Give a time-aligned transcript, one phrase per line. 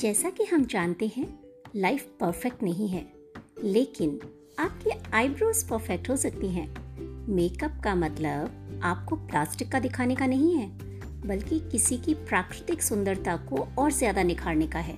[0.00, 1.26] जैसा कि हम जानते हैं
[1.76, 3.04] लाइफ परफेक्ट नहीं है,
[3.64, 4.18] लेकिन
[4.58, 6.66] आपकी आईब्रोज परफेक्ट हो सकती हैं।
[7.28, 10.68] मेकअप का मतलब आपको प्लास्टिक का दिखाने का नहीं है,
[11.26, 14.96] बल्कि किसी की प्राकृतिक सुंदरता को और ज़्यादा निखारने का है।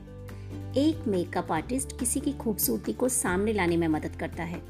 [0.79, 4.63] एक मेकअप आर्टिस्ट किसी की खूबसूरती को सामने लाने में मदद करता है।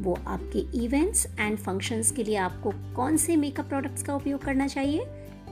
[0.00, 4.66] वो आपके इवेंट्स एंड फ़ंक्शंस के लिए आपको कौन से मेकअप प्रोडक्ट्स का उपयोग करना
[4.68, 5.06] चाहिए,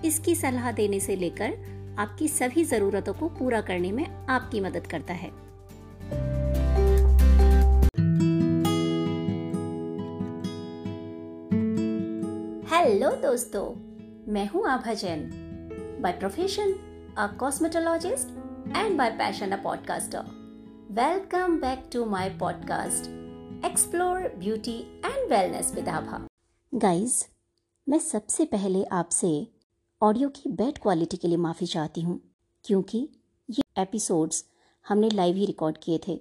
[0.05, 5.15] इसकी सलाह देने से लेकर आपकी सभी ज़रूरतों को पूरा करने में आपकी मदद करता
[5.15, 5.31] है।
[12.73, 13.65] हेलो दोस्तों,
[14.33, 15.31] मैं हूँ Abha Jain.
[16.03, 16.73] By profession
[17.19, 18.29] a cosmetologist
[18.77, 20.25] and by passion a podcaster
[20.91, 23.07] welcome back to my podcast
[23.67, 26.27] explore beauty and wellness with Abha
[26.75, 27.27] guys
[27.89, 29.54] मैं सबसे पहले आपसे
[30.01, 32.19] ऑडियो की बैड क्वालिटी के लिए माफ़ी चाहती हूँ,
[32.65, 32.99] क्योंकि
[33.49, 34.45] ये एपिसोड्स
[34.87, 36.15] हमने लाइव ही रिकॉर्ड किए थे।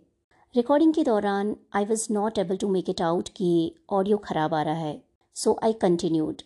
[0.56, 3.50] रिकॉर्डिंग के दौरान I was not able to make it out कि
[3.92, 5.04] ऑडियो ख़राब आ रहा है
[5.36, 6.42] so I continued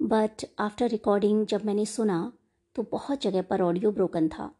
[0.00, 2.20] but after recording जब मैंने सुना
[2.76, 4.50] तो बहुत जगह पर ऑडियो ब्रोकन था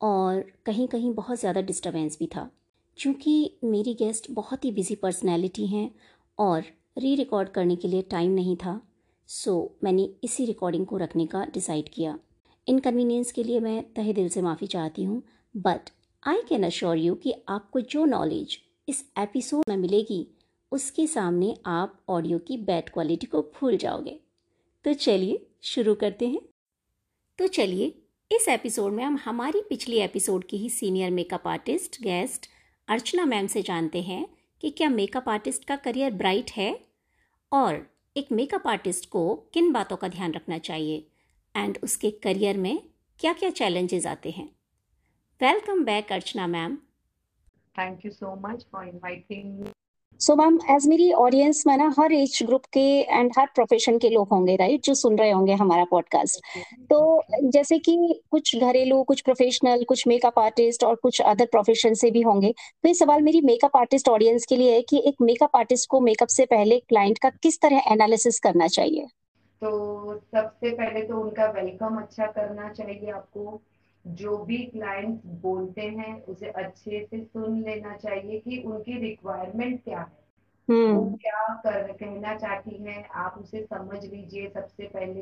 [0.00, 2.50] और कहीं कहीं बहुत ज़्यादा डिस्टर्बेंस भी था,
[2.98, 5.90] क्योंकि मेरी गेस्ट बहुत ही बिज़ी पर्सनैलिटी हैं
[6.38, 6.64] और
[6.98, 8.80] री रिकॉर्ड करने के लिए टाइम नहीं था।
[9.28, 12.18] सो so, मैंने इसी रिकॉर्डिंग को रखने का डिसाइड किया।
[12.68, 15.22] इनकन्वीनियंस के लिए मैं तहे दिल से माफ़ी चाहती हूँ
[15.56, 15.90] but
[16.26, 20.26] I can assure you कि आपको जो नॉलेज इस एपिसोड में मिलेगी
[20.72, 24.20] उसके सामने आप ऑडियो की बैड क्वालिटी को भूल जाओगे।
[24.84, 26.40] तो चलिए शुरू करते हैं।
[27.38, 27.86] तो चलिए
[28.32, 32.46] इस एपिसोड में हम हमारी पिछली एपिसोड की ही senior makeup artist guest
[32.88, 34.26] Archana ma'am से जानते हैं
[34.60, 36.80] कि क्या मेकअप आर्टिस्ट का करियर ब्राइट है
[37.52, 41.08] और एक मेकअप आर्टिस्ट को किन बातों का ध्यान रखना चाहिए?
[41.56, 42.82] एंड उसके करियर में
[43.18, 44.48] क्या क्या चैलेंजेस आते हैं?
[45.40, 46.76] Welcome back Archana ma'am
[47.78, 49.66] thank you so much for inviting
[50.20, 54.08] so ma'am as मेरी ऑडियंस में ना हर एज ग्रुप के एंड हर प्रोफेशन के
[54.08, 56.40] लोग होंगे राइट जो सुन रहे होंगे हमारा पॉडकास्ट
[56.90, 62.10] तो जैसे कि कुछ घरेलू, कुछ प्रोफेशनल कुछ मेकअप आर्टिस्ट और कुछ अदर प्रोफेशन से
[62.10, 62.52] भी होंगे
[62.82, 66.00] तो ये सवाल मेरी मेकअप आर्टिस्ट ऑडियंस के लिए है कि एक मेकअप आर्टिस्ट को
[66.00, 69.06] मेकअप से पहले क्लाइंट का किस तरह एनालिसिस करना चाहिए?
[69.62, 73.60] तो सबसे पहले तो उनका वेलकम अच्छा करना चाहिए आपको।
[74.08, 79.98] जो भी क्लाइंट बोलते हैं उसे अच्छे से सुन लेना चाहिए कि उनकी रिक्वायरमेंट क्या
[79.98, 80.18] है।
[80.68, 85.20] हम्म। वो क्या कर कहना चाहती है आप उसे समझ लीजिए सबसे पहले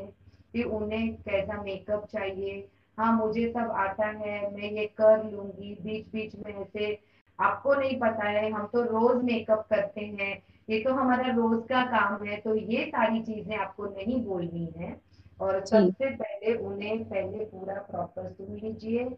[0.52, 6.06] कि उन्हें कैसा मेकअप चाहिए। हाँ मुझे सब आता है मैं ये कर लूँगी बीच
[6.12, 6.98] बीच में ऐसे
[7.40, 11.82] आपको नहीं पता है हम तो रोज मेकअप करते हैं। ये तो हमारा रोज का
[11.82, 15.05] काम है तो ये सारी चीज़ें आपको नहीं बोलनी है।
[15.40, 19.16] और सबसे पहले उन्हें पहले पूरा प्रॉपर सुन लीजिए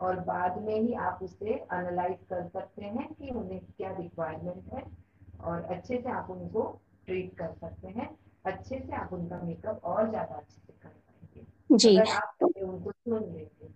[0.00, 4.84] और बाद में ही आप उसे एनालाइज कर सकते हैं कि उन्हें क्या रिक्वायरमेंट है
[5.44, 6.62] और अच्छे से आप उनको
[7.06, 11.76] ट्रीट कर सकते हैं। अच्छे से आप उनका मेकअप और ज़्यादा अच्छे से कर पाएँगे।
[11.76, 13.68] जी। अगर आप उनको सुन लेंगे।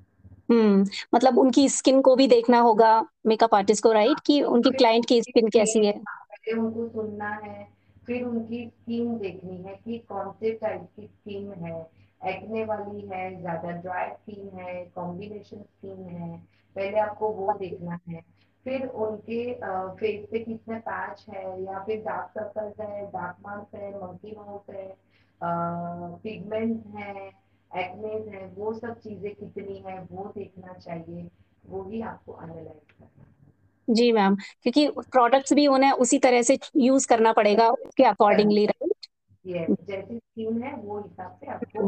[0.50, 2.90] हम्म मतलब उनकी स्किन को भी देखना होगा
[3.26, 7.75] मेकअप आर्टिस्ट को राइट कि उनकी क्लाइंट की स्किन कैसी है पहले उनको सुनना है
[8.06, 11.78] फिर उनकी स्किन देखनी है कि कौन से टाइप की स्किन है
[12.22, 16.36] एक्ने वाली है, ज़्यादा ड्राई स्किन है कॉम्बिनेशन स्किन है,
[16.76, 18.20] पहले आपको वो देखना है।
[18.66, 23.90] फिर उनके फेस पे कितने पैच है, या फिर डार्क सर्कल्स है डार्क मार्क्स है
[23.96, 24.88] मंकी माउथ है
[26.22, 27.14] पिगमेंट है
[27.70, 31.28] एक्नेस है, वो सब चीज़ें कितनी है, वो देखना चाहिए,
[31.66, 33.34] वो भी आपको एनालाइज करना है।
[33.88, 39.06] जी मैम क्योंकि प्रोडक्ट्स भी उन्हें उसी तरह से यूज़ करना पड़ेगा उसके अकॉर्डिंगली राइट
[39.46, 41.86] जैसी स्कीम है वो हिसाब से आपको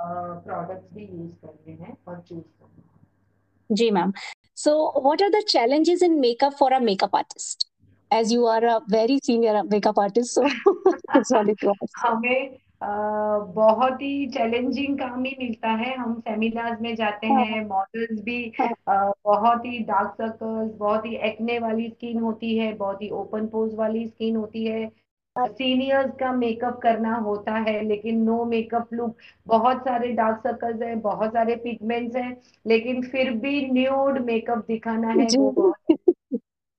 [0.00, 4.12] प्रोडक्ट्स भी यूज़ करने हैं और चूज़ करने जी ma'am
[4.56, 7.70] so what are the challenges in makeup for a makeup artist
[8.10, 10.48] as you are a very senior makeup artist so
[11.24, 11.98] sorry to ask.
[11.98, 18.20] हमें बहुत ही चैलेंजिंग काम ही मिलता है हम सेमिनार्स में जाते हाँ। हैं मॉडल्स
[18.22, 18.52] भी।
[18.88, 23.74] बहुत ही डार्क सर्कल्स बहुत ही एक्ने वाली स्किन होती है बहुत ही ओपन पोज
[23.74, 24.90] वाली स्किन होती है
[25.36, 29.16] सीनियर्स का मेकअप करना होता है लेकिन नो मेकअप लुक
[29.46, 35.12] बहुत सारे डार्क सर्कल्स है बहुत सारे पिगमेंट्स हैं लेकिन फिर भी न्यूड मेकअप दिखाना
[35.12, 35.76] है वो बहुत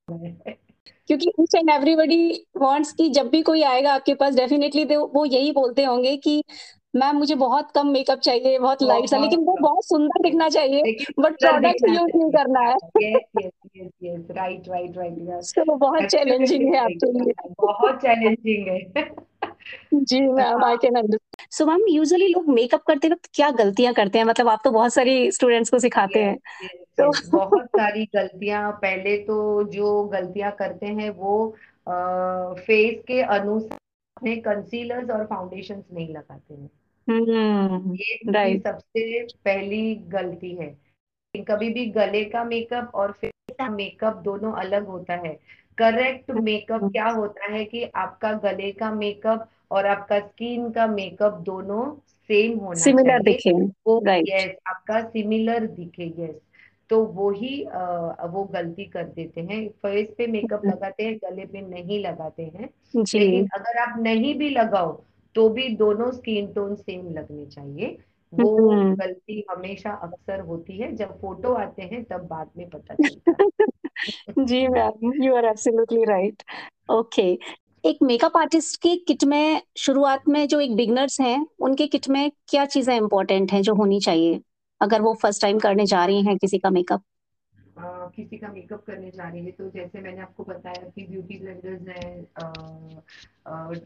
[1.12, 5.52] क्योंकि ईच एंड एवरीबडी वांट्स कि जब भी कोई आएगा आपके पास डेफिनेटली वो यही
[5.52, 6.44] बोलते होंगे कि
[6.96, 10.82] मैम मुझे बहुत कम मेकअप चाहिए बहुत लाइट सा लेकिन वो बहुत सुंदर दिखना चाहिए
[11.18, 12.74] बट प्रोडक्ट यूज़ नहीं करना है.
[14.34, 19.31] राइट राइट राइट बहुत चैलेंजिंग है आपके लिए। बहुत चैलेंजिंग है।
[19.94, 24.18] जी ma'am I can understand so ma'am usually लोग मेकअप करते वक्त क्या गलतियाँ करते
[24.18, 24.24] हैं?
[24.24, 27.26] मतलब आप तो बहुत सारी स्टूडेंट्स को सिखाते हैं। yes, तो yes.
[27.26, 31.56] बहुत सारी गलतियाँ। पहले तो जो गलतियाँ करते हैं वो
[31.88, 33.78] फेस के अनुसार
[34.16, 36.70] अपने कंसीलर्स और फाउंडेशंस नहीं लगाते हैं।
[37.10, 40.76] हम्म ये राइट सबसे पहली गलती है।
[41.36, 45.38] कभी भी गले का मेकअप और फेस का मेकअप दोनों अलग होता है।
[45.78, 51.32] करेक्ट मेकअप क्या होता है कि आपका गले का मेकअप और आपका स्किन का मेकअप
[51.32, 53.50] दोनों सेम होना सिमिलर दिखे
[53.86, 56.40] वो राइट यस आपका सिमिलर दिखे यस
[56.90, 61.46] तो वो ही आ, वो गलती कर देते हैं। फेस पे मेकअप लगाते हैं गले
[61.46, 65.02] पे नहीं लगाते हैं। लेकिन अगर आप नहीं भी लगाओ
[65.34, 67.98] तो भी दोनों स्किन टोन सेम लगने चाहिए।
[68.34, 72.94] वो हम्म। गलती हमेशा अक्सर होती है। जब फ़ोटो आते हैं तब बाद में पता
[72.94, 73.66] चलता
[74.40, 76.42] जी ma'am you are absolutely right
[76.90, 77.22] okay
[77.84, 82.30] एक मेकअप आर्टिस्ट की किट में शुरुआत में जो एक बिगनर्स हैं, उनके किट में
[82.48, 84.40] क्या चीज़ें इंपॉर्टेंट हैं जो होनी चाहिए?
[84.80, 87.02] अगर वो फ़र्स्ट टाइम करने जा रही हैं किसी का मेकअप
[88.16, 91.88] किसी का मेकअप करने जा रही है तो जैसे मैंने आपको बताया कि ब्यूटी ब्लेंडर्स
[91.88, 93.02] हैं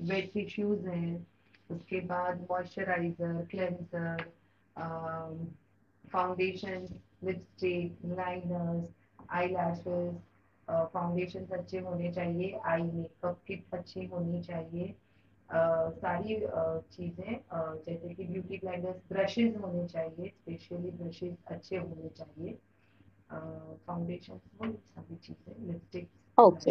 [0.09, 1.27] वेट टिश्यूज हैं,
[1.71, 4.25] उसके बाद moisturiser cleanser
[6.05, 6.87] foundation
[7.25, 8.89] lipstick liners
[9.49, 10.15] eyelashes
[10.93, 14.95] foundation अच्छे होने चाहिए आई मेकअप किट अच्छी होनी चाहिए
[15.49, 21.77] Uh, सारी uh, चीज़ें uh, जैसे कि ब्यूटी ब्लेंडर्स ब्रशेज होने चाहिए स्पेशली ब्रशेज अच्छे
[21.77, 22.59] होने चाहिए
[23.87, 26.71] फाउंडेशन वो सभी चीज़ें लिपस्टिक ओके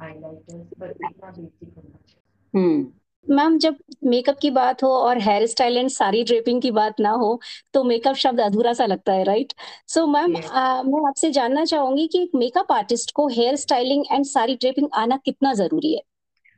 [0.00, 2.92] हाइलाइटर्स पर इतना बेसिक होना चाहिए। हम्म।
[3.26, 7.10] मैम जब मेकअप की बात हो और hair style and sari draping की बात ना
[7.16, 7.38] हो
[7.74, 9.52] तो मेकअप शब्द अधूरा सा लगता है राइट
[9.88, 14.54] सो मैम मैं आपसे जानना चाहूँगी कि एक मेकअप आर्टिस्ट को hair styling and sari
[14.56, 16.00] draping आना कितना ज़रूरी है?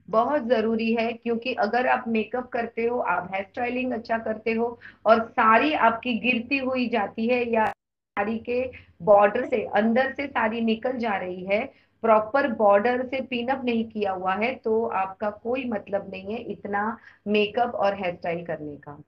[0.08, 4.78] बहुत ज़रूरी है क्योंकि अगर आप मेकअप करते हो आप हेयर स्टाइलिंग अच्छा करते हो
[5.06, 8.60] और साड़ी आपकी गिरती हुई जाती है या साड़ी के
[9.04, 11.62] बॉर्डर से अंदर से साड़ी निकल जा रही है
[12.04, 16.86] प्रॉपर बॉर्डर से पिनअप नहीं किया हुआ है तो आपका कोई मतलब नहीं है इतना
[17.28, 18.98] मेकअप और हेयर स्टाइल करने का।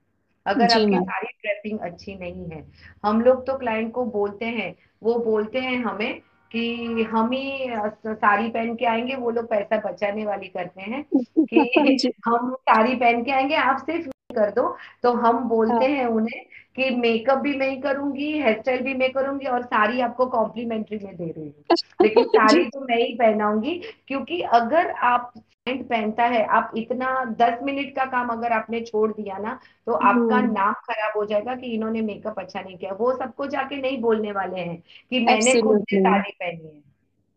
[0.47, 2.65] अगर आपकी सारी ड्रेसिंग अच्छी नहीं है
[3.05, 6.21] हम लोग तो क्लाइंट को बोलते हैं वो बोलते हैं हमें
[6.51, 7.67] कि हम ही
[8.07, 11.03] साड़ी पहन के आएँगे वो लोग पैसा बचाने वाली करते हैं
[11.49, 16.07] कि हम साड़ी पहन के आएँगे आप सिर्फ़ कर दो। तो हम बोलते हाँ। हैं
[16.07, 16.45] उन्हें
[16.77, 20.99] कि मेकअप भी मैं ही करूँगी हेयर स्टाइल भी मैं करूँगी और साड़ी आपको कॉम्प्लीमेंट्री
[21.05, 21.65] में दे रही हूँ।
[22.03, 25.33] लेकिन साड़ी तो मैं ही पहनाऊँगी क्योंकि अगर आप
[25.67, 29.93] पैंट पहनता है आप इतना दस मिनट का काम अगर आपने छोड़ दिया ना तो
[29.93, 33.81] आपका हम्म। नाम खराब हो जाएगा कि इन्होंने मेकअप अच्छा नहीं किया। वो सबको जाके
[33.81, 36.96] नहीं बोलने वाले हैं कि मैंने खुद से साड़ी पहनी है।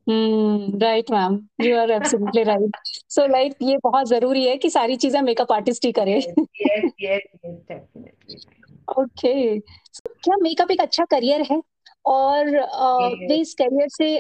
[0.10, 2.78] Right ma'am you are absolutely right
[3.10, 6.18] so like ये बहुत ज़रूरी है कि सारी चीज़ें मेकअप आर्टिस्ट ही करे।
[9.00, 11.62] ओके क्या मेकअप एक अच्छा करियर है?
[12.06, 12.50] और
[13.22, 14.16] वे इस करियर से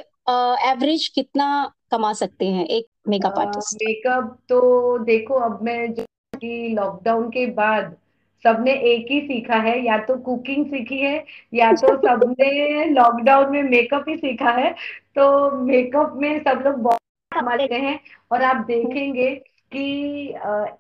[0.71, 1.49] एवरेज कितना
[1.91, 7.95] कमा सकते हैं एक मेकअप आर्टिस्ट मेकअप तो देखो अब मैं कि लॉकडाउन के बाद
[8.43, 11.15] सबने एक ही सीखा है या तो कुकिंग सीखी है
[11.53, 14.71] या तो सबने लॉकडाउन में मेकअप ही सीखा है।
[15.15, 16.99] तो मेकअप में सब लोग बहुत
[17.31, 17.99] हमारे गए हैं
[18.31, 19.29] और आप देखेंगे
[19.71, 19.83] कि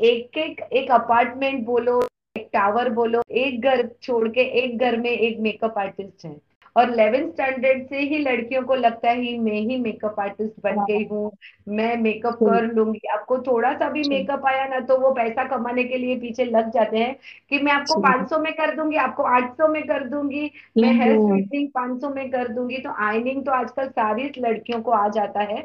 [0.01, 2.01] एक एक एक अपार्टमेंट बोलो
[2.35, 6.35] एक टावर बोलो एक घर छोड़ के एक घर में एक मेकअप आर्टिस्ट है।
[6.75, 11.03] और इलेवेंथ स्टैंडर्ड से ही लड़कियों को लगता है मैं ही मेकअप आर्टिस्ट बन गई
[11.05, 11.31] हूँ
[11.69, 15.83] मैं मेकअप कर लूँगी। आपको थोड़ा सा भी मेकअप आया ना तो वो पैसा कमाने
[15.83, 17.15] के लिए पीछे लग जाते हैं
[17.49, 21.69] कि मैं आपको 500 में कर दूँगी आपको 800 में कर दूँगी मैं हेयर स्ट्रेटनिंग
[21.69, 25.61] 500 में कर दूँगी। तो आइनिंग तो आजकल सारी लड़कियों को आ जाता है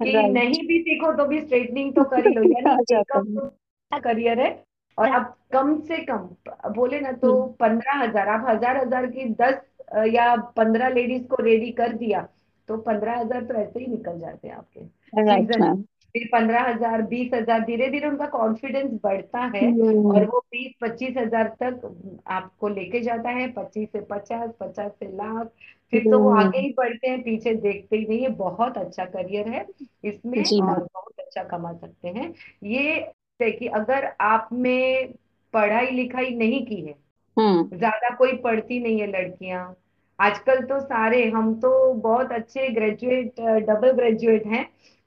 [0.00, 3.24] कि नहीं भी सीखो तो भी स्ट्रेटनिंग तो कर लो यानी मेकअप
[3.92, 4.50] तो करियर है
[4.98, 6.28] और आप कम से कम
[6.74, 11.70] बोले ना तो। पंद्रह हज़ार आप हज़ार हज़ार की दस या पंद्रह लेडीज़ को रेडी
[11.72, 12.28] कर दिया
[12.68, 15.82] तो पंद्रह हज़ार तो ऐसे ही निकल जाते हैं आपके।
[16.14, 20.14] फिर पंद्रह हज़ार बीस हज़ार धीरे धीरे उनका कॉन्फिडेंस बढ़ता है hmm.
[20.14, 25.06] और वो बीस पच्चीस हज़ार तक आपको लेके जाता है पच्चीस से पचास पचास से
[25.06, 25.46] लाख।
[25.90, 26.10] फिर.
[26.10, 29.66] तो वो आगे ही बढ़ते हैं पीछे देखते ही नहीं ये बहुत अच्छा करियर है।
[30.04, 32.32] इसमें और बहुत अच्छा कमा सकते हैं।
[32.64, 33.12] ये
[33.42, 35.12] कि अगर आप में
[35.54, 36.94] पढ़ाई लिखाई नहीं की है
[37.36, 39.74] हम्म। ज़्यादा कोई पढ़ती नहीं है लड़कियाँ।
[40.18, 44.64] आजकल तो सारे हम तो बहुत अच्छे ग्रेजुएट डबल ग्रेजुएट हैं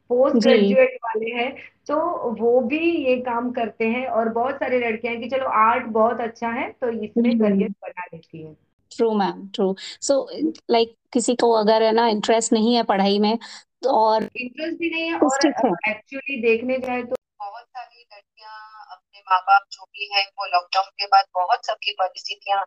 [0.10, 1.52] पोस्ट ग्रेजुएट वाले हैं
[1.88, 1.98] तो
[2.34, 6.22] वो भी ये काम करते हैं और बहुत सारे लड़के हैं कि चलो आर्ट बहुत
[6.22, 8.54] अच्छा है तो इसमें करियर हम्म। बना लेती है।
[8.92, 10.28] True ma'am true so
[10.72, 13.38] like किसी को अगर है ना इंटरेस्ट नहीं है पढ़ाई में
[13.84, 15.48] तो और इंटरेस्ट भी नहीं है और
[15.90, 20.90] एक्चुअली देखने जाए तो बहुत सारी लड़कियाँ अपने माँ बाप जो भी है वो लॉकडाउन
[21.00, 22.64] के बाद बहुत सबकी परिस्थितियाँ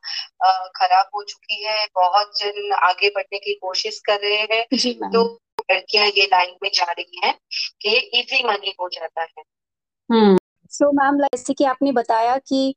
[0.77, 4.65] खराब हो चुकी है बहुत जन आगे बढ़ने की कोशिश कर रहे हैं।
[5.13, 5.23] तो
[5.71, 7.35] लड़कियाँ ये लाइन में जा रही हैं
[7.83, 9.43] कि इजी मनी हो जाता है।
[10.11, 10.37] हम्म।
[10.73, 12.75] सो मैम जैसे कि आपने बताया कि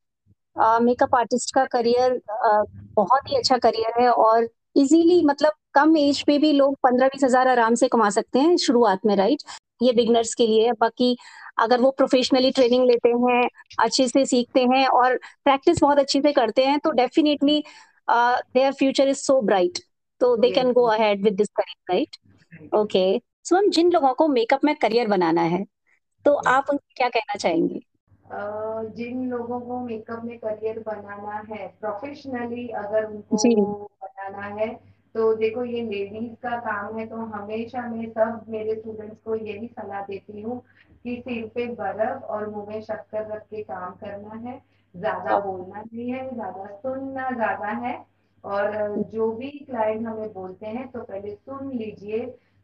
[0.55, 2.19] मेकअप आर्टिस्ट का करियर
[2.95, 7.23] बहुत ही अच्छा करियर है और इजीली मतलब कम एज पे भी लोग पंद्रह बीस
[7.23, 9.43] हज़ार आराम से कमा सकते हैं शुरुआत में राइट
[9.81, 11.15] ये बिगनर्स के लिए। बाकी
[11.57, 13.41] अगर वो प्रोफेशनली ट्रेनिंग लेते हैं
[13.79, 17.63] अच्छे से सीखते हैं और प्रैक्टिस बहुत अच्छे से करते हैं तो definitely
[18.07, 19.79] their future is so bright
[20.21, 22.17] तो they can go ahead with this career right
[22.75, 23.05] okay
[23.45, 25.63] so हम जिन लोगों को मेकअप में करियर बनाना है
[26.25, 27.79] तो आप उनको क्या कहना चाहेंगे?
[28.95, 33.43] जिन लोगों को मेकअप में करियर बनाना है प्रोफेशनली अगर उनको
[34.01, 34.67] बनाना है
[35.15, 39.67] तो देखो ये लेडीज़ का काम है तो हमेशा मैं सब मेरे स्टूडेंट्स को यही
[39.69, 40.61] सलाह देती हूँ
[41.05, 44.61] कि सिर पे बर्फ़ और मुँह में शक्कर रख के काम करना है।
[44.95, 47.97] ज़्यादा बोलना नहीं है ज़्यादा सुनना ज़्यादा है।
[48.43, 48.75] और
[49.11, 52.19] जो भी क्लाइंट हमें बोलते हैं तो पहले सुन लीजिए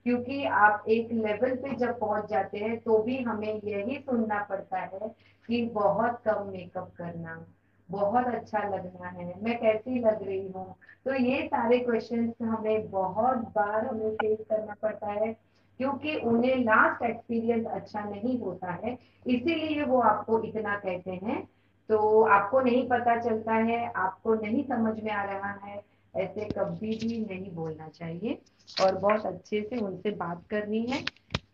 [0.06, 4.80] क्योंकि आप एक लेवल पे जब पहुँच जाते हैं तो भी हमें यही सुनना पड़ता
[4.80, 5.10] है
[5.50, 7.46] कि बहुत कम मेकअप करना
[7.90, 10.76] बहुत अच्छा लगना है। मैं कैसी लग रही हूँ?
[11.06, 15.32] तो ये सारे क्वेश्चन हमें बहुत बार हमें फेस करना पड़ता है।
[15.80, 21.50] क्योंकि उन्हें लास्ट एक्सपीरियंस अच्छा नहीं होता है इसीलिए वो आपको इतना कहते हैं।
[21.90, 25.82] तो आपको नहीं पता चलता है आपको नहीं समझ में आ रहा है
[26.16, 28.42] ऐसे कभी भी नहीं बोलना चाहिए।
[28.82, 31.00] और बहुत अच्छे से उनसे बात करनी है।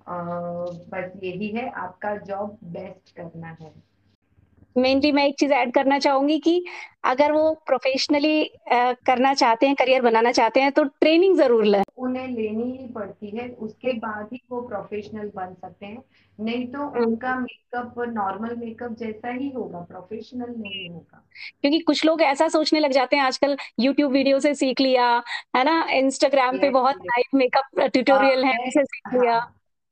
[0.07, 0.21] आ,
[0.89, 3.94] बस यही है आपका जॉब बेस्ट करना है।
[4.75, 6.63] मेनली मैं एक चीज़ ऐड करना चाहूँगी कि
[7.03, 12.27] अगर वो प्रोफेशनली करना चाहते हैं करियर बनाना चाहते हैं तो ट्रेनिंग ज़रूर लें। उन्हें
[12.27, 16.03] लेनी ही पड़ती है। उसके बाद ही वो प्रोफेशनल बन सकते हैं।
[16.39, 21.23] नहीं तो हम्म। उनका मेकअप नॉर्मल मेकअप जैसा ही होगा। प्रोफेशनल नहीं होगा।
[21.61, 25.07] क्योंकि कुछ लोग ऐसा सोचने लग जाते हैं आजकल यूट्यूब वीडियो से सीख लिया
[25.55, 25.81] है ना?
[25.91, 29.37] इंस्टाग्राम पे बहुत लाइव मेकअप ट्यूटोरियल है उसे सीख लिया।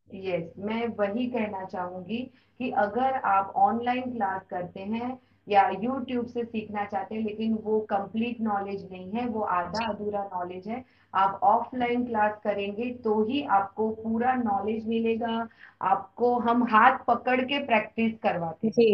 [0.07, 5.17] यस मैं वही कहना चाहूँगी कि अगर आप ऑनलाइन क्लास करते हैं
[5.47, 10.23] या यूट्यूब से सीखना चाहते हैं लेकिन वो कंप्लीट नॉलेज नहीं है वो आधा अधूरा
[10.25, 10.83] नॉलेज है
[11.13, 15.47] आप ऑफलाइन क्लास करेंगे तो ही आपको पूरा नॉलेज मिलेगा
[15.87, 18.85] आपको हम हाथ पकड़ के प्रैक्टिस करवाते हैं।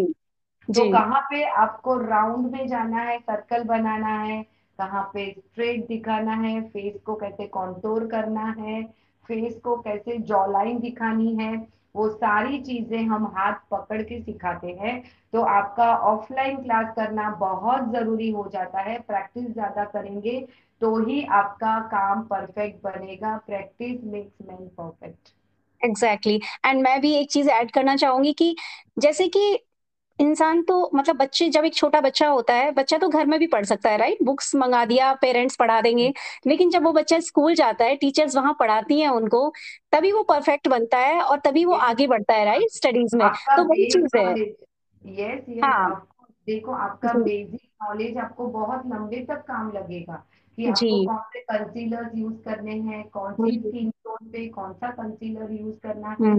[0.68, 4.42] तो कहाँ पे आपको राउंड में जाना है सर्कल बनाना है
[4.80, 8.82] कहाँ पे स्ट्रेट दिखाना है फेस को कैसे कॉन्टोर करना है
[9.30, 11.56] फेस को कैसे जॉलाइन दिखानी है
[11.96, 15.02] वो सारी चीज़ें हम हाथ पकड़ के सिखाते हैं।
[15.34, 20.40] तो आपका ऑफलाइन क्लास करना बहुत ज़रूरी हो जाता है। प्रैक्टिस ज़्यादा करेंगे
[20.82, 25.34] तो ही आपका काम परफेक्ट बनेगा। Practice makes man perfect
[25.82, 28.56] exactly and मैं भी एक चीज़ ऐड करना चाहूँगी कि
[29.00, 29.60] जैसे कि
[30.20, 33.48] इंसान तो मतलब बच्चे जब एक छोटा बच्चा होता है बच्चा तो घर में भी
[33.48, 36.14] पढ़ सकता है राइट बुक्स मंगा दिया पेरेंट्स पढ़ा देंगे।
[36.48, 39.54] लेकिन जब वो बच्चा स्कूल जाता है टीचर्स वहाँ पढ़ाती हैं उनको
[39.92, 43.64] तभी वो परफेक्ट बनता है और तभी वो आगे बढ़ता है राइट स्टडीज़ में। तो
[43.64, 46.06] वही चीज़ है। यस यस हाँ।
[46.48, 50.24] देखो आपका बेसिक नॉलेज आपको बहुत लंबे तक काम लगेगा
[50.58, 54.92] कि आपको कौन से कंसीलर यूज़ करने हैं कौन सी स्किन टोन पे कौन सा
[54.92, 56.34] कंसीलर यूज़ करना है।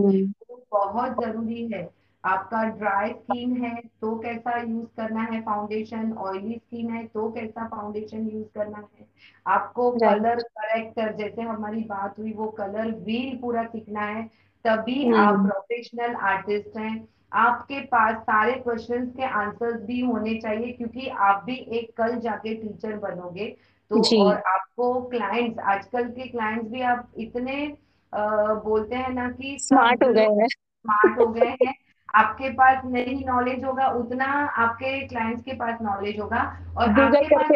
[0.51, 6.55] वो बहुत ज़रूरी है। आपका ड्राई स्किन है तो कैसा यूज़ करना है फाउंडेशन ऑयली
[6.55, 9.07] स्किन है तो कैसा फाउंडेशन यूज़ करना है?
[9.47, 14.31] आपको कलर करेक्टर जैसे हमारी बात हुई वो कलर व्हील पूरा सीखना है
[14.67, 15.17] तभी hmm.
[15.17, 21.43] आप प्रोफेशनल आर्टिस्ट हैं। आपके पास सारे क्वेश्चंस के आंसर्स भी होने चाहिए क्योंकि आप
[21.45, 23.57] भी एक कल जाके टीचर बनोगे।
[23.91, 27.77] तो और आपको क्लाइंट्स आजकल के क्लाइंट्स भी आप इतने
[28.15, 31.73] आ, बोलते हैं ना कि स्मार्ट हो गए हैं। स्मार्ट हो गए हैं।
[32.15, 34.27] आपके पास नहीं नॉलेज होगा उतना
[34.59, 36.41] आपके क्लाइंट्स के पास नॉलेज होगा
[36.77, 37.51] और आपके पास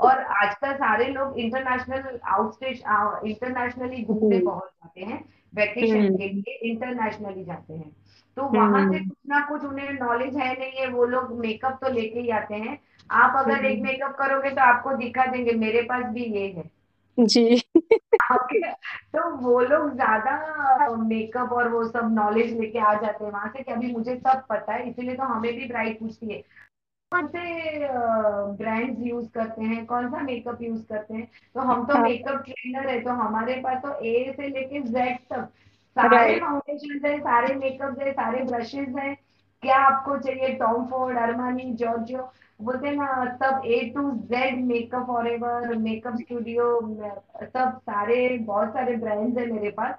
[0.00, 2.82] और आजकल सारे लोग इंटरनेशनल आउटस्टेज
[3.26, 7.90] इंटरनेशनली घूमने पहुँच जाते हैं वेकेशन हम्म। के लिए इंटरनेशनली जाते हैं
[8.36, 11.78] तो वहाँ से हम्म। कुछ ना कुछ उन्हें नॉलेज है नहीं है वो लोग मेकअप
[11.82, 12.78] तो लेके ही आते हैं
[13.10, 16.70] आप अगर एक मेकअप हम्म। करोगे तो आपको दिखा देंगे मेरे पास भी ये है
[17.18, 17.58] जी।
[19.14, 23.62] तो वो लोग ज़्यादा मेकअप और वो सब नॉलेज लेके आ जाते हैं वहाँ से
[23.62, 26.42] कि अभी मुझे सब पता है इसीलिए तो हमें भी ब्राइट पूछती है।
[27.12, 27.88] कौन से
[28.58, 31.26] ब्रांड्स यूज़ करते हैं कौन सा मेकअप यूज़ करते हैं?
[31.54, 35.48] तो हम तो मेकअप। ट्रेनर है तो हमारे पास तो ए से लेके जेड तक
[35.96, 39.14] सारे फाउंडेशन है सारे मेकअप है सारे ब्रशेज है।
[39.62, 42.30] क्या आपको चाहिए टॉम फोर्ड अरमानी जॉर्जियो
[42.60, 46.80] बोलते हैं ना सब A to Z makeup forever makeup studio
[47.44, 49.94] सब सारे बहुत सारे ब्रांड्स है मेरे पास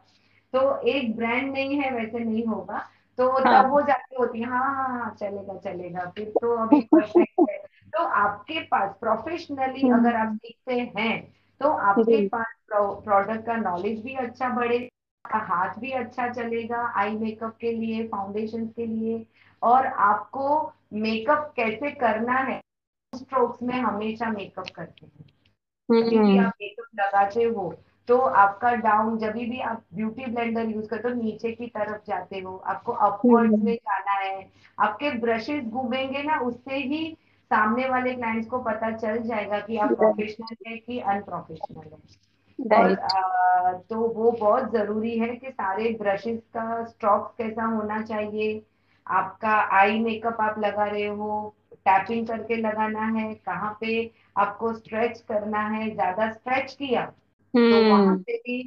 [0.53, 2.85] तो एक ब्रांड नहीं है वैसे नहीं होगा
[3.17, 3.63] तो हाँ.
[3.63, 7.57] तब वो जाती होती है हाँ हाँ हाँ चलेगा चलेगा फिर तो अभी परफेक्ट है
[7.93, 11.21] तो आपके पास प्रोफेशनली हम्म। अगर आप सीखते हैं
[11.61, 14.89] तो आपके पास प्रोडक्ट का नॉलेज भी अच्छा बढ़ेगा
[15.25, 19.25] आपका हाथ भी अच्छा चलेगा आई मेकअप के लिए फाउंडेशन के लिए
[19.61, 22.61] और आपको मेकअप कैसे करना है
[23.15, 25.25] स्ट्रोक्स में हमेशा मेकअप करते हैं।
[25.89, 27.73] भी हम्म आप मेकअप लगाते हो
[28.07, 32.39] तो आपका डाउन जब भी आप ब्यूटी ब्लेंडर यूज़ करते हो नीचे की तरफ़ जाते
[32.39, 34.49] हो आपको अपवर्ड्स हम्म। में जाना है।
[34.79, 37.17] आपके ब्रशेस घूमेंगे ना उससे ही
[37.51, 41.97] सामने वाले क्लाइंट्स को पता चल जाएगा कि आप प्रोफेशनल है कि अनप्रोफेशनल है।
[42.59, 48.61] और आ, तो वो बहुत ज़रूरी है कि सारे ब्रशेस का स्ट्रोक कैसा होना चाहिए
[49.07, 53.93] आपका आई मेकअप आप लगा रहे हो टैपिंग करके लगाना है कहाँ पे
[54.37, 57.05] आपको स्ट्रेच करना है ज़्यादा स्ट्रेच किया
[57.63, 58.57] तो वहाँ हम्म से भी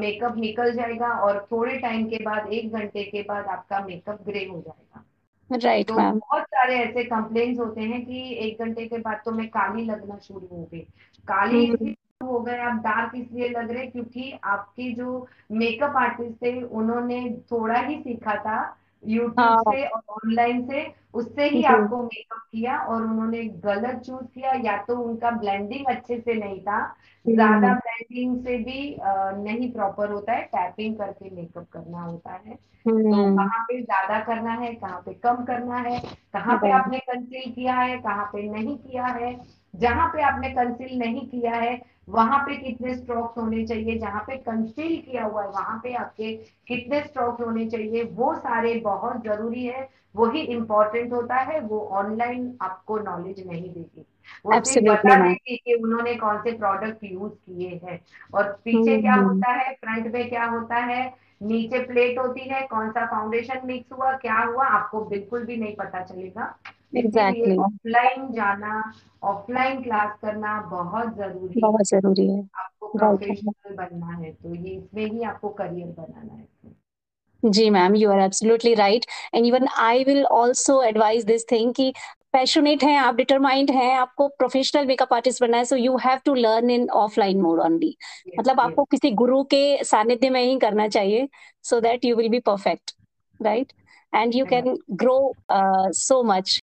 [0.00, 4.44] मेकअप निकल जाएगा और थोड़े टाइम के बाद एक घंटे के बाद आपका मेकअप ग्रे
[4.46, 5.04] हो जाएगा।
[5.50, 9.32] राइट तो मैम बहुत सारे ऐसे कंप्लेन्स होते हैं कि एक घंटे के बाद तो
[9.32, 10.80] मैं काली लगना शुरू हो गई।
[11.28, 16.62] काली हम्म। हो गए आप डार्क इसलिए लग रहे क्योंकि आपके जो मेकअप आर्टिस्ट थे
[16.62, 17.20] उन्होंने
[17.52, 18.58] थोड़ा ही सीखा था
[19.06, 20.84] यूट्यूब हाँ। से और ऑनलाइन से
[21.14, 26.18] उससे ही आपको मेकअप किया और उन्होंने गलत चूज़ किया या तो उनका ब्लेंडिंग अच्छे
[26.20, 26.80] से नहीं था
[27.24, 28.96] ज़्यादा ब्लेंडिंग से भी
[29.42, 34.18] नहीं प्रॉपर होता है टैपिंग करके मेकअप करना होता है। तो हम्म कहाँ पे ज़्यादा
[34.24, 35.98] करना है कहाँ पे कम करना है
[36.34, 39.34] कहाँ पे आपने कंसील किया है कहाँ पे नहीं किया है
[39.74, 41.76] जहाँ पे आपने कंसील नहीं किया है
[42.08, 46.32] वहाँ पे कितने स्ट्रोक्स होने चाहिए जहाँ पे कंसील किया हुआ है वहाँ पे आपके
[46.68, 52.56] कितने स्ट्रोक्स होने चाहिए वो सारे बहुत ज़रूरी है वही इम्पोर्टेंट होता है वो ऑनलाइन
[52.62, 54.06] आपको नॉलेज नहीं देगी
[54.44, 55.34] वो बता ma'am.
[55.48, 58.00] कि उन्होंने कौन से प्रोडक्ट यूज़ किए हैं
[58.34, 62.66] और पीछे क्या हम्म। होता है फ्रंट में क्या होता है नीचे प्लेट होती है
[62.66, 66.54] कौन सा फाउंडेशन मिक्स हुआ क्या हुआ आपको बिल्कुल भी नहीं पता चलेगा
[66.92, 67.56] Exactly.
[67.58, 68.82] ऑफलाइन जाना
[69.24, 74.70] ऑफलाइन क्लास करना बहुत ज़रूरी है। बहुत ज़रूरी है। आपको प्रोफेशनल बनना है तो ये
[74.70, 80.04] इसमें ही आपको करियर बनाना है। जी ma'am you are absolutely right and even I
[80.04, 81.92] will also advise this thing कि
[82.32, 86.34] पैशनेट हैं आप डिटरमाइंड हैं आपको प्रोफेशनल मेकअप आर्टिस्ट बनना है so you have to
[86.34, 87.96] learn in offline mode only
[88.38, 88.60] मतलब.
[88.60, 91.28] आपको किसी गुरु के सानिध्य में ही करना चाहिए
[91.64, 92.94] so that you will be perfect
[93.40, 93.72] right
[94.12, 95.18] and you can grow
[95.50, 96.60] so much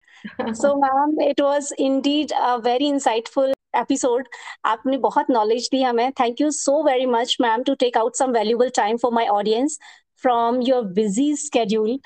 [0.42, 4.28] so ma'am it was indeed a very insightful episode
[4.66, 6.12] आपने बहुत नॉलेज दी हमें.
[6.12, 9.80] Thank you so very much ma'am to take out some valuable time for my audience
[10.22, 12.00] from your busy schedule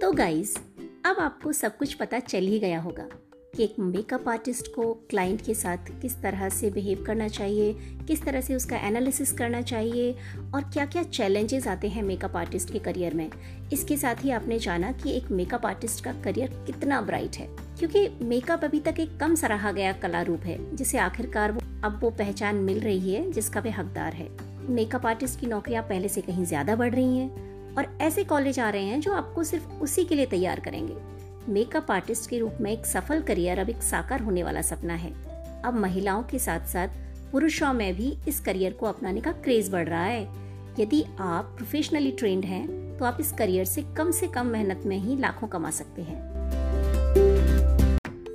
[0.00, 0.56] तो guys
[1.06, 3.08] अब आपको सब कुछ पता चल ही गया होगा।
[3.58, 7.72] कि एक मेकअप आर्टिस्ट को क्लाइंट के साथ किस तरह से बिहेव करना चाहिए,
[8.08, 10.12] किस तरह से उसका एनालिसिस करना चाहिए
[10.54, 13.30] और क्या क्या चैलेंजेस आते हैं मेकअप आर्टिस्ट के करियर में।
[13.72, 18.08] इसके साथ ही आपने जाना कि एक मेकअप आर्टिस्ट का करियर कितना ब्राइट है, क्योंकि
[18.24, 22.10] मेकअप अभी तक एक कम सराहा गया कला रूप है, जिसे आखिरकार वो, अब वो
[22.12, 24.28] पहचान मिल रही है, जिसका वे हकदार है।
[24.70, 28.70] मेकअप आर्टिस्ट की नौकरियाँ पहले से कहीं ज़्यादा बढ़ रही हैं और ऐसे कॉलेज आ
[28.70, 31.17] रहे हैं जो आपको सिर्फ़ उसी के लिए तैयार करेंगे।
[31.48, 35.12] मेकअप आर्टिस्ट के रूप में एक सफल करियर अब एक साकार होने वाला सपना है।
[35.62, 36.88] अब महिलाओं के साथ साथ
[37.32, 40.22] पुरुषों में भी इस करियर को अपनाने का क्रेज बढ़ रहा है।
[40.78, 42.66] यदि आप प्रोफेशनली ट्रेंड हैं
[42.98, 46.20] तो आप इस करियर से कम से कम मेहनत में ही लाखों कमा सकते हैं।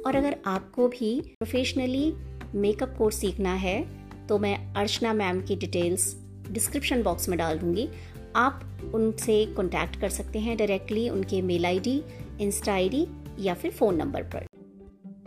[0.02, 2.14] और अगर आपको भी प्रोफेशनली
[2.56, 3.82] मेकअप कोर्स सीखना है
[4.28, 6.14] तो मैं अर्चना मैम की डिटेल्स
[6.52, 7.90] डिस्क्रिप्शन बॉक्स में डाल दूँगी।
[8.36, 12.04] आप उनसे कांटेक्ट कर सकते हैं डायरेक्टली उनके मेल आईडी
[12.42, 13.08] इंस्टा आईडी
[13.40, 14.46] या फिर फ़ोन नंबर पर।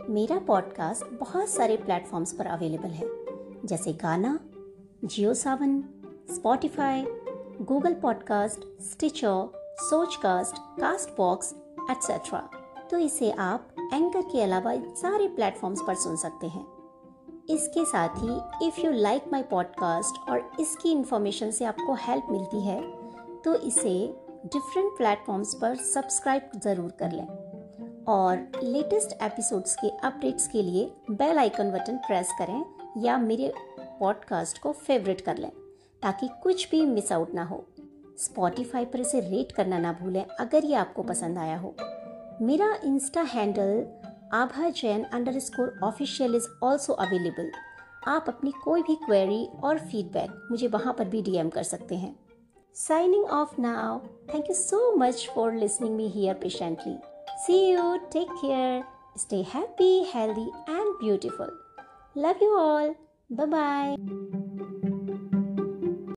[0.09, 3.05] मेरा पॉडकास्ट बहुत सारे प्लेटफॉर्म्स पर अवेलेबल है,
[3.65, 4.39] जैसे Gaana,
[5.05, 5.81] Jio Saavn
[6.35, 7.05] Spotify
[7.61, 10.55] Google podcast Stitcher Sochcast
[11.17, 11.55] Castbox
[11.91, 12.49] etcetera
[12.91, 16.65] तो इसे आप एंकर के अलावा सारे प्लेटफॉर्म्स पर सुन सकते हैं।
[17.49, 22.61] इसके साथ ही if you like my podcast और इसकी इन्फॉर्मेशन से आपको हेल्प मिलती
[22.61, 22.96] है
[23.45, 23.93] तो इसे
[24.45, 27.27] डिफरेंट प्लेटफॉर्म्स पर सब्सक्राइब ज़रूर कर लें।
[28.07, 32.63] और लेटेस्ट एपिसोड्स के अपडेट्स के लिए बेल आइकन बटन प्रेस करें
[33.03, 35.51] या मेरे पॉडकास्ट को फेवरेट कर लें
[36.03, 37.63] ताकि कुछ भी मिस आउट ना हो।
[38.19, 41.75] स्पॉटिफाई पर इसे रेट करना ना भूलें अगर ये आपको पसंद आया हो।
[42.41, 43.85] मेरा Insta handle
[44.33, 45.03] Abha Jain
[45.39, 47.51] underscore official is also available
[48.07, 52.15] आप अपनी कोई भी क्वेरी और फीडबैक मुझे वहाँ पर भी डीएम कर सकते हैं।
[52.73, 54.03] Signing off now.
[54.31, 56.97] Thank you so much for listening me here patiently.
[57.45, 58.01] See you.
[58.09, 58.83] Take care.
[59.15, 61.49] Stay happy, healthy and beautiful.
[62.15, 62.95] Love you all.
[63.29, 64.43] Bye bye.